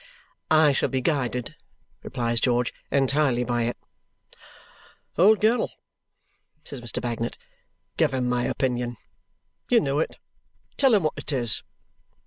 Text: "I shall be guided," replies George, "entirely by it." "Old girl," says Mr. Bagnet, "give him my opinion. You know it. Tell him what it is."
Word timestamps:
"I 0.49 0.71
shall 0.71 0.89
be 0.89 0.99
guided," 1.01 1.55
replies 2.01 2.41
George, 2.41 2.73
"entirely 2.89 3.43
by 3.43 3.65
it." 3.65 3.77
"Old 5.15 5.39
girl," 5.39 5.71
says 6.63 6.81
Mr. 6.81 6.99
Bagnet, 6.99 7.37
"give 7.97 8.11
him 8.11 8.27
my 8.27 8.45
opinion. 8.45 8.97
You 9.69 9.79
know 9.79 9.99
it. 9.99 10.17
Tell 10.75 10.95
him 10.95 11.03
what 11.03 11.13
it 11.17 11.31
is." 11.31 11.61